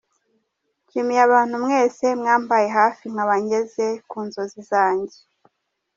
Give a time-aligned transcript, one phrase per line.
[0.85, 5.17] Nshimiye abantu mwese mwambaye hafi nkaba ngeze ku nzozi zanjye.